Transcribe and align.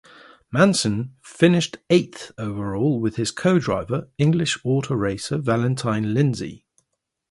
Mason 0.51 1.13
finished 1.21 1.77
eighth 1.91 2.31
overall 2.39 2.99
with 2.99 3.17
his 3.17 3.29
co-driver, 3.29 4.09
English 4.17 4.57
auto 4.63 4.95
racer 4.95 5.37
Valentine 5.37 6.15
Lindsay. 6.15 6.65